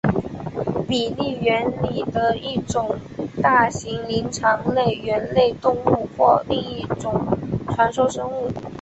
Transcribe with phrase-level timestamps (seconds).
[0.87, 2.97] 比利猿里的一种
[3.39, 7.23] 大型灵长类猿类动物或另一种
[7.67, 8.49] 传说生物。